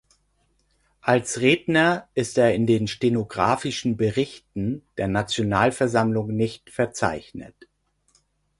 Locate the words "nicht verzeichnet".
6.35-7.53